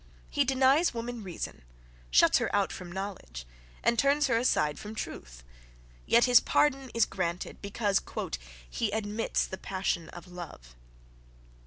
[0.31, 1.61] He denies woman reason,
[2.09, 3.45] shuts her out from knowledge,
[3.83, 5.43] and turns her aside from truth;
[6.07, 8.01] yet his pardon is granted, because,
[8.67, 10.75] "he admits the passion of love."